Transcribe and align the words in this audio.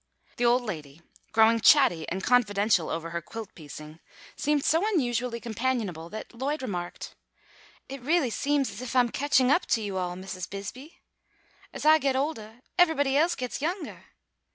The 0.37 0.45
old 0.47 0.63
lady, 0.63 1.03
growing 1.31 1.59
chatty 1.59 2.09
and 2.09 2.23
confidential 2.23 2.89
over 2.89 3.11
her 3.11 3.21
quilt 3.21 3.53
piecing, 3.53 3.99
seemed 4.35 4.63
so 4.65 4.83
unusually 4.87 5.39
companionable, 5.39 6.09
that 6.09 6.33
Lloyd 6.33 6.63
remarked: 6.63 7.13
"It 7.87 8.01
really 8.01 8.31
seems 8.31 8.71
as 8.71 8.81
if 8.81 8.95
I'm 8.95 9.09
catching 9.09 9.51
up 9.51 9.67
to 9.67 9.81
you 9.83 9.97
all, 9.99 10.15
Mrs. 10.15 10.49
Bisbee. 10.49 10.97
As 11.71 11.85
I 11.85 11.99
get 11.99 12.15
oldah 12.15 12.63
everybody 12.79 13.15
else 13.15 13.35
gets 13.35 13.59
youngah. 13.61 14.05